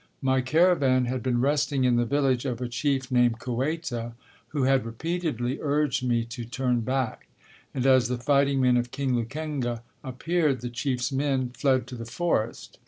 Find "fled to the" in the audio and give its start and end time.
11.51-12.05